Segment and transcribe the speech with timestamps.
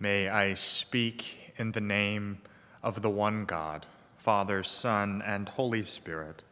[0.00, 2.38] May I speak in the name
[2.84, 3.84] of the one God,
[4.16, 6.44] Father, Son, and Holy Spirit.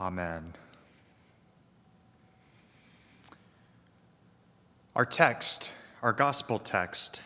[0.00, 0.54] Amen.
[4.94, 5.72] Our text,
[6.02, 7.20] our gospel text,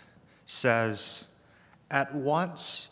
[0.46, 1.26] says,
[1.90, 2.88] At once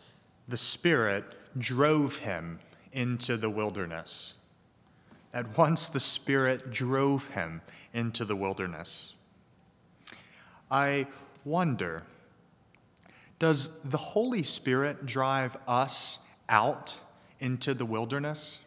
[0.46, 1.24] the Spirit
[1.56, 2.58] drove him
[2.92, 4.34] into the wilderness.
[5.32, 7.62] At once the Spirit drove him
[7.94, 9.14] into the wilderness.
[10.70, 11.06] I
[11.42, 12.02] wonder
[13.38, 16.98] does the Holy Spirit drive us out
[17.40, 18.60] into the wilderness?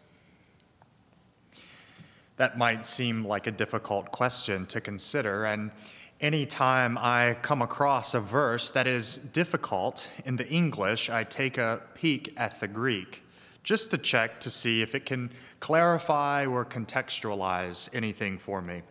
[2.38, 5.72] That might seem like a difficult question to consider, and
[6.20, 11.82] anytime I come across a verse that is difficult in the English, I take a
[11.94, 13.24] peek at the Greek
[13.64, 18.82] just to check to see if it can clarify or contextualize anything for me.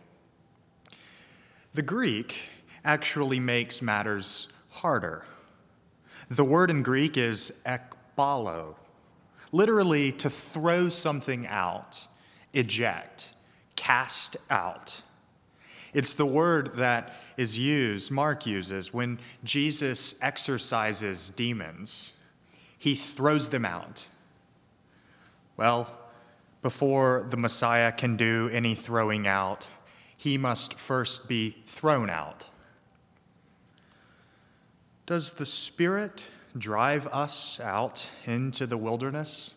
[1.73, 2.35] The Greek
[2.83, 5.25] actually makes matters harder.
[6.31, 8.75] The word in Greek is ekbalo,
[9.51, 12.07] literally to throw something out,
[12.53, 13.33] eject,
[13.75, 15.01] cast out.
[15.93, 22.13] It's the word that is used, Mark uses, when Jesus exorcises demons.
[22.77, 24.07] He throws them out.
[25.57, 25.93] Well,
[26.61, 29.67] before the Messiah can do any throwing out,
[30.15, 32.47] he must first be thrown out.
[35.11, 36.23] Does the Spirit
[36.57, 39.55] drive us out into the wilderness?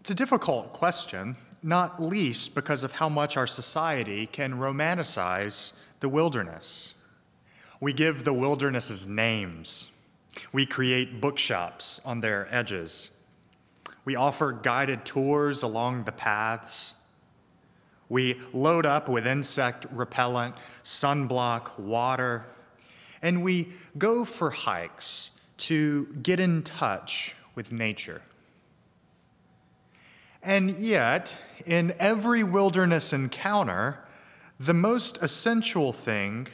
[0.00, 6.10] It's a difficult question, not least because of how much our society can romanticize the
[6.10, 6.92] wilderness.
[7.80, 9.92] We give the wildernesses names.
[10.52, 13.12] We create bookshops on their edges.
[14.04, 16.96] We offer guided tours along the paths.
[18.10, 20.54] We load up with insect repellent,
[20.84, 22.44] sunblock, water,
[23.22, 28.22] and we go for hikes to get in touch with nature.
[30.42, 33.98] And yet, in every wilderness encounter,
[34.58, 36.48] the most essential thing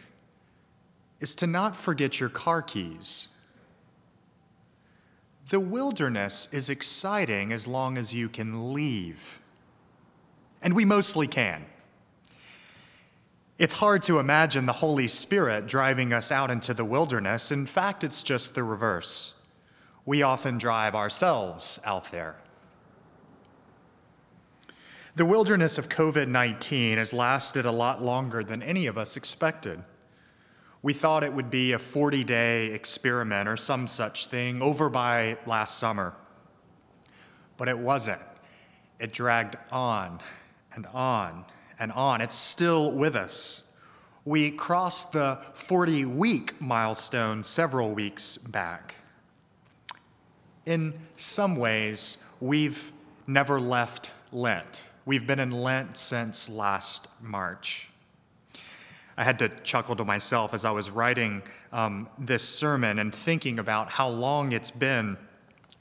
[1.21, 3.29] is to not forget your car keys.
[5.51, 9.41] The wilderness is exciting as long as you can leave.
[10.63, 11.67] And we mostly can.
[13.57, 17.53] It's hard to imagine the Holy Spirit driving us out into the wilderness.
[17.53, 19.39] In fact, it's just the reverse.
[20.05, 22.37] We often drive ourselves out there.
[25.15, 29.85] The wilderness of COVID 19 has lasted a lot longer than any of us expected.
[30.83, 35.39] We thought it would be a 40 day experiment or some such thing over by
[35.47, 36.15] last summer.
[37.57, 38.21] But it wasn't.
[38.99, 40.19] It dragged on
[40.75, 41.45] and on
[41.79, 42.21] and on.
[42.21, 43.69] It's still with us.
[44.25, 48.95] We crossed the 40 week milestone several weeks back.
[50.65, 52.91] In some ways, we've
[53.27, 54.89] never left Lent.
[55.05, 57.91] We've been in Lent since last March.
[59.17, 61.43] I had to chuckle to myself as I was writing
[61.73, 65.19] um, this sermon and thinking about how long it's been.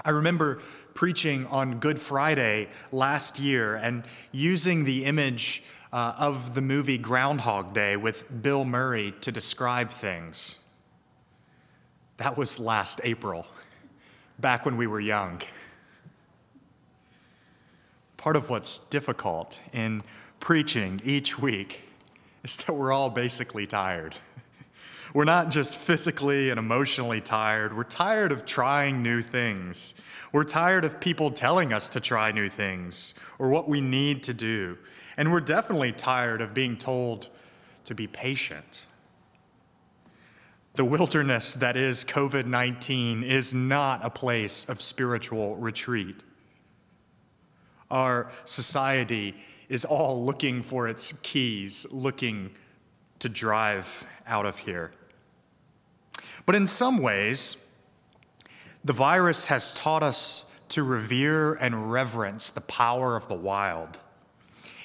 [0.03, 0.61] I remember
[0.93, 7.73] preaching on Good Friday last year and using the image uh, of the movie Groundhog
[7.75, 10.57] Day with Bill Murray to describe things.
[12.17, 13.45] That was last April,
[14.39, 15.43] back when we were young.
[18.17, 20.01] Part of what's difficult in
[20.39, 21.81] preaching each week
[22.43, 24.15] is that we're all basically tired.
[25.13, 29.93] We're not just physically and emotionally tired, we're tired of trying new things.
[30.31, 34.33] We're tired of people telling us to try new things or what we need to
[34.33, 34.79] do.
[35.17, 37.29] And we're definitely tired of being told
[37.85, 38.87] to be patient.
[40.75, 46.15] The wilderness that is COVID 19 is not a place of spiritual retreat.
[47.91, 49.35] Our society
[49.69, 52.51] is all looking for its keys, looking
[53.19, 54.91] to drive out of here.
[56.45, 57.57] But in some ways,
[58.83, 63.99] the virus has taught us to revere and reverence the power of the wild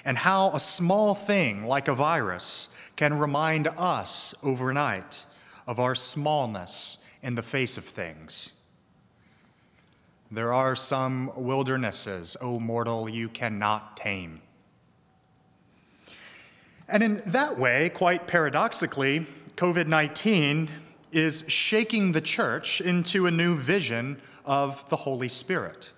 [0.09, 5.27] and how a small thing like a virus can remind us overnight
[5.67, 8.53] of our smallness in the face of things.
[10.31, 14.41] There are some wildernesses, O mortal, you cannot tame.
[16.89, 19.27] And in that way, quite paradoxically,
[19.57, 20.71] COVID 19
[21.13, 25.93] is shaking the church into a new vision of the Holy Spirit.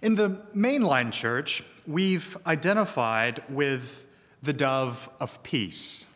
[0.00, 4.06] In the mainline church, we've identified with
[4.42, 6.06] the dove of peace.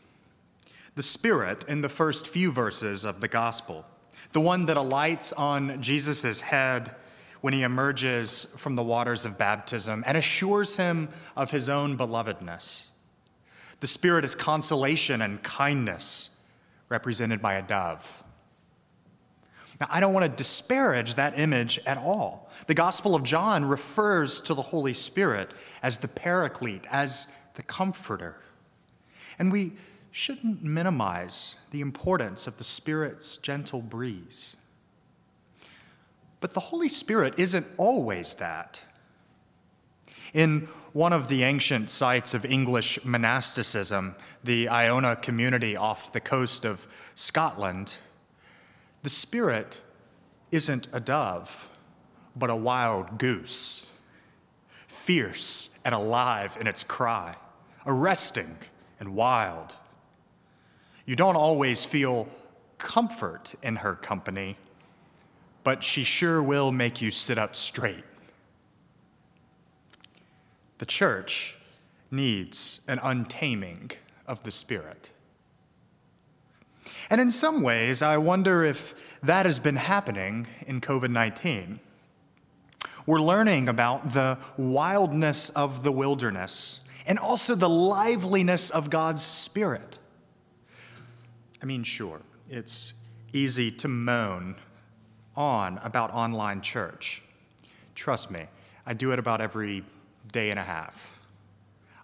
[0.94, 3.86] The Spirit in the first few verses of the Gospel,
[4.32, 6.94] the one that alights on Jesus' head
[7.40, 12.88] when he emerges from the waters of baptism and assures him of his own belovedness.
[13.80, 16.30] The Spirit is consolation and kindness,
[16.88, 18.22] represented by a dove.
[19.80, 22.50] Now, I don't want to disparage that image at all.
[22.66, 28.36] The Gospel of John refers to the Holy Spirit as the paraclete, as the comforter.
[29.38, 29.72] And we
[30.10, 34.56] shouldn't minimize the importance of the Spirit's gentle breeze.
[36.40, 38.82] But the Holy Spirit isn't always that.
[40.34, 46.64] In one of the ancient sites of English monasticism, the Iona community off the coast
[46.64, 47.94] of Scotland,
[49.02, 49.80] the Spirit
[50.52, 51.70] isn't a dove,
[52.36, 53.90] but a wild goose,
[54.86, 57.36] fierce and alive in its cry,
[57.86, 58.58] arresting
[58.98, 59.76] and wild.
[61.06, 62.28] You don't always feel
[62.78, 64.56] comfort in her company,
[65.64, 68.04] but she sure will make you sit up straight.
[70.78, 71.58] The church
[72.10, 73.90] needs an untaming
[74.26, 75.10] of the Spirit.
[77.10, 81.80] And in some ways, I wonder if that has been happening in COVID 19.
[83.04, 89.98] We're learning about the wildness of the wilderness and also the liveliness of God's Spirit.
[91.60, 92.92] I mean, sure, it's
[93.32, 94.54] easy to moan
[95.34, 97.22] on about online church.
[97.94, 98.46] Trust me,
[98.86, 99.84] I do it about every
[100.30, 101.18] day and a half.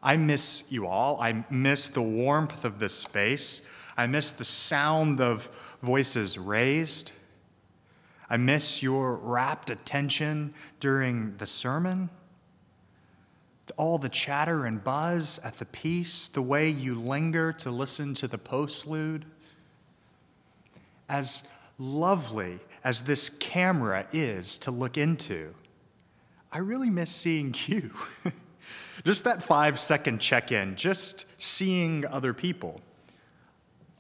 [0.03, 1.21] I miss you all.
[1.21, 3.63] I miss the warmth of this space.
[3.97, 5.51] I miss the sound of
[5.83, 7.13] voices raised.
[8.29, 12.11] I miss your rapt attention during the sermon.
[13.77, 18.29] All the chatter and buzz at the peace, the way you linger to listen to
[18.29, 19.23] the postlude.
[21.09, 25.55] As lovely as this camera is to look into,
[26.53, 27.91] I really miss seeing you.
[29.05, 32.81] just that five second check in, just seeing other people.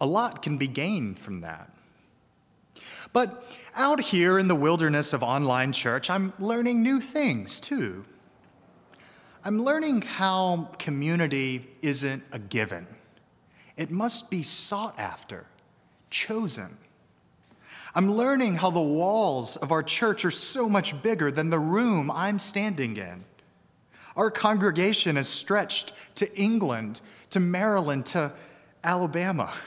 [0.01, 1.71] A lot can be gained from that.
[3.13, 8.05] But out here in the wilderness of online church, I'm learning new things too.
[9.45, 12.87] I'm learning how community isn't a given,
[13.77, 15.47] it must be sought after,
[16.11, 16.79] chosen.
[17.95, 22.11] I'm learning how the walls of our church are so much bigger than the room
[22.11, 23.25] I'm standing in.
[24.17, 27.01] Our congregation is stretched to England,
[27.31, 28.33] to Maryland, to
[28.85, 29.55] Alabama.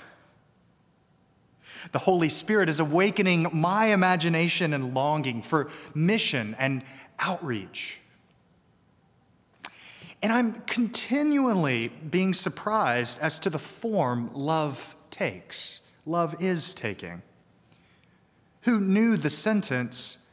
[1.92, 6.84] The Holy Spirit is awakening my imagination and longing for mission and
[7.20, 8.00] outreach.
[10.22, 17.22] And I'm continually being surprised as to the form love takes, love is taking.
[18.64, 20.26] Who knew the sentence,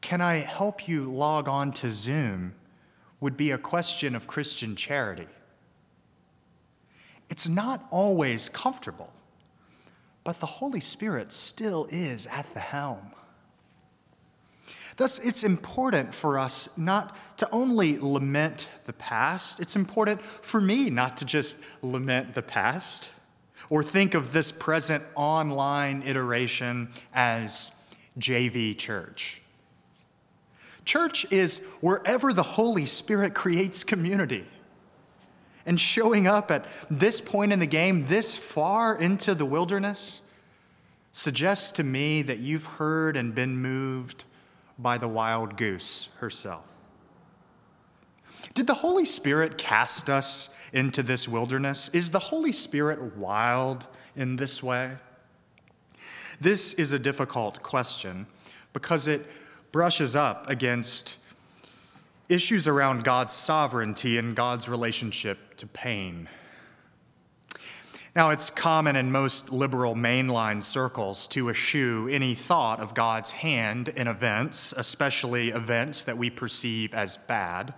[0.00, 2.54] Can I help you log on to Zoom?
[3.20, 5.26] would be a question of Christian charity.
[7.30, 9.10] It's not always comfortable
[10.24, 13.12] but the Holy Spirit still is at the helm.
[14.96, 20.88] Thus, it's important for us not to only lament the past, it's important for me
[20.88, 23.08] not to just lament the past
[23.70, 27.72] or think of this present online iteration as
[28.18, 29.42] JV church.
[30.84, 34.46] Church is wherever the Holy Spirit creates community.
[35.66, 40.20] And showing up at this point in the game, this far into the wilderness,
[41.12, 44.24] suggests to me that you've heard and been moved
[44.78, 46.64] by the wild goose herself.
[48.52, 51.88] Did the Holy Spirit cast us into this wilderness?
[51.90, 54.96] Is the Holy Spirit wild in this way?
[56.40, 58.26] This is a difficult question
[58.72, 59.24] because it
[59.72, 61.16] brushes up against
[62.28, 66.28] issues around God's sovereignty and God's relationship to pain.
[68.16, 73.88] Now, it's common in most liberal mainline circles to eschew any thought of God's hand
[73.88, 77.74] in events, especially events that we perceive as bad.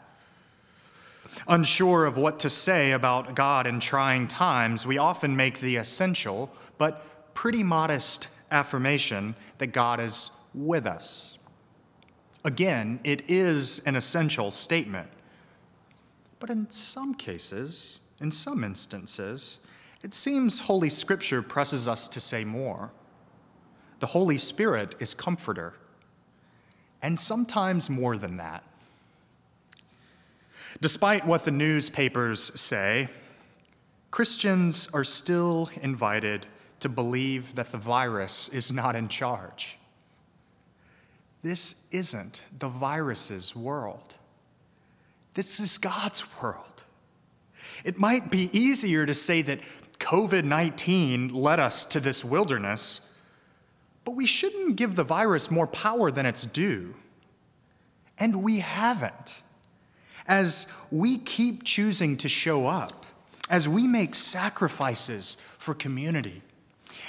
[1.49, 6.51] Unsure of what to say about God in trying times, we often make the essential
[6.77, 11.36] but pretty modest affirmation that God is with us.
[12.47, 15.09] Again, it is an essential statement.
[16.39, 19.59] But in some cases, in some instances,
[20.05, 22.93] it seems Holy Scripture presses us to say more.
[23.99, 25.75] The Holy Spirit is comforter,
[27.03, 28.63] and sometimes more than that.
[30.81, 33.09] Despite what the newspapers say,
[34.13, 36.47] Christians are still invited
[36.79, 39.79] to believe that the virus is not in charge.
[41.47, 44.17] This isn't the virus's world.
[45.35, 46.83] This is God's world.
[47.85, 49.61] It might be easier to say that
[50.01, 53.09] COVID 19 led us to this wilderness,
[54.05, 56.97] but we shouldn't give the virus more power than it's due.
[58.19, 59.41] And we haven't.
[60.27, 63.07] As we keep choosing to show up,
[63.49, 66.43] as we make sacrifices for community,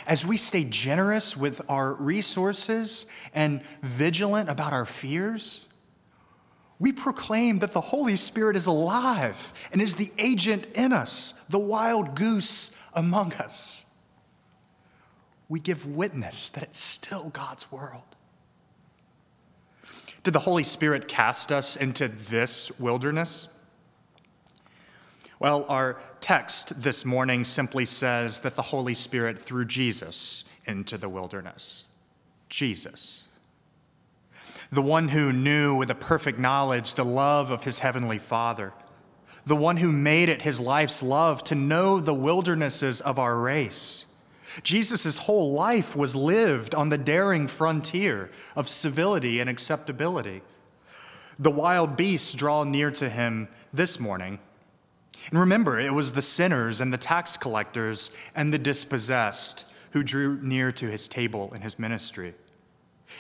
[0.07, 5.65] as we stay generous with our resources and vigilant about our fears,
[6.79, 11.59] we proclaim that the Holy Spirit is alive and is the agent in us, the
[11.59, 13.85] wild goose among us.
[15.49, 18.03] We give witness that it's still God's world.
[20.23, 23.49] Did the Holy Spirit cast us into this wilderness?
[25.39, 31.09] Well, our text this morning simply says that the Holy Spirit threw Jesus into the
[31.09, 31.85] wilderness.
[32.49, 33.25] Jesus.
[34.71, 38.73] The one who knew with a perfect knowledge the love of his heavenly Father.
[39.45, 44.05] The one who made it his life's love to know the wildernesses of our race.
[44.63, 50.41] Jesus' whole life was lived on the daring frontier of civility and acceptability.
[51.37, 54.39] The wild beasts draw near to him this morning
[55.29, 60.39] and remember, it was the sinners and the tax collectors and the dispossessed who drew
[60.41, 62.33] near to his table in his ministry.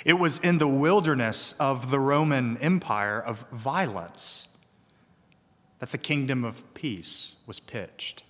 [0.05, 4.47] It was in the wilderness of the Roman Empire of violence
[5.79, 8.23] that the kingdom of peace was pitched.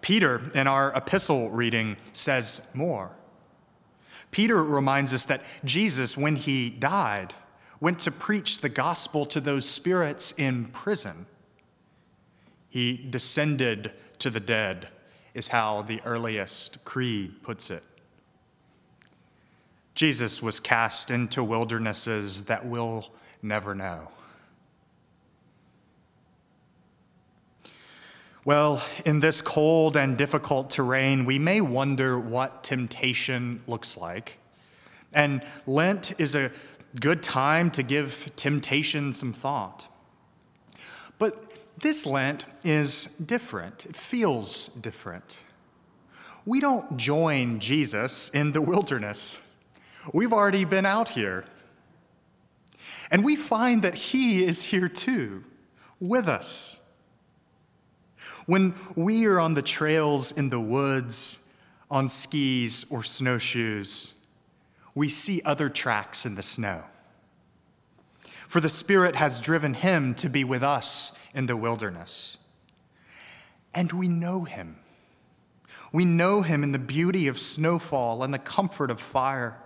[0.00, 3.12] Peter, in our epistle reading, says more.
[4.30, 7.32] Peter reminds us that Jesus, when he died,
[7.80, 11.26] went to preach the gospel to those spirits in prison
[12.74, 14.88] he descended to the dead,
[15.32, 17.84] is how the earliest creed puts it.
[19.94, 24.08] Jesus was cast into wildernesses that we'll never know.
[28.44, 34.38] Well, in this cold and difficult terrain, we may wonder what temptation looks like.
[35.12, 36.50] And Lent is a
[37.00, 39.86] good time to give temptation some thought.
[41.20, 41.53] But
[41.84, 43.84] this Lent is different.
[43.84, 45.42] It feels different.
[46.46, 49.42] We don't join Jesus in the wilderness.
[50.10, 51.44] We've already been out here.
[53.10, 55.44] And we find that He is here too,
[56.00, 56.80] with us.
[58.46, 61.46] When we are on the trails in the woods,
[61.90, 64.14] on skis or snowshoes,
[64.94, 66.84] we see other tracks in the snow.
[68.48, 72.38] For the Spirit has driven Him to be with us in the wilderness.
[73.74, 74.76] And we know him.
[75.92, 79.58] We know him in the beauty of snowfall and the comfort of fire.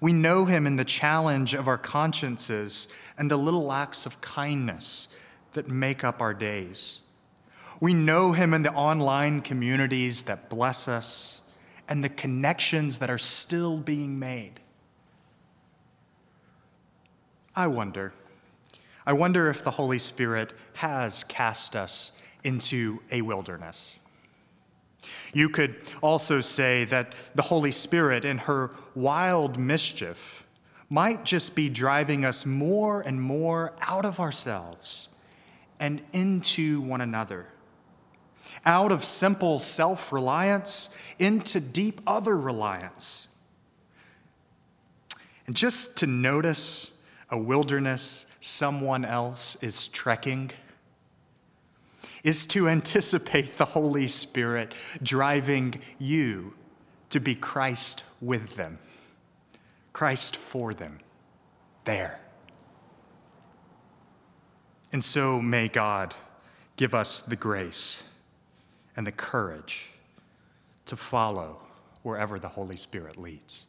[0.00, 2.88] We know him in the challenge of our consciences
[3.18, 5.08] and the little acts of kindness
[5.54, 7.00] that make up our days.
[7.80, 11.40] We know him in the online communities that bless us
[11.88, 14.59] and the connections that are still being made.
[17.54, 18.12] I wonder
[19.06, 22.12] I wonder if the Holy Spirit has cast us
[22.44, 23.98] into a wilderness.
[25.32, 30.46] You could also say that the Holy Spirit, in her wild mischief,
[30.88, 35.08] might just be driving us more and more out of ourselves
[35.78, 37.46] and into one another.
[38.66, 43.28] Out of simple self reliance into deep other reliance.
[45.46, 46.92] And just to notice
[47.30, 50.50] a wilderness someone else is trekking
[52.22, 56.54] is to anticipate the Holy Spirit driving you
[57.08, 58.78] to be Christ with them,
[59.92, 61.00] Christ for them,
[61.84, 62.20] there.
[64.92, 66.14] And so may God
[66.76, 68.02] give us the grace
[68.96, 69.90] and the courage
[70.86, 71.62] to follow
[72.02, 73.66] wherever the Holy Spirit leads.